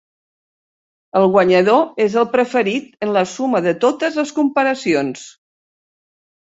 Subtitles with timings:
[1.19, 5.31] El guanyador és el preferit en la suma de totes les comparacions.